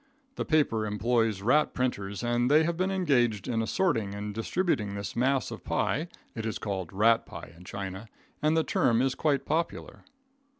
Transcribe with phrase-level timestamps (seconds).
[0.33, 4.95] The paper employs rat printers, and as they have been engaged in assorting and distributing
[4.95, 8.07] this mass of pi, it is called rat pi in China,
[8.41, 10.03] and the term is quite popular.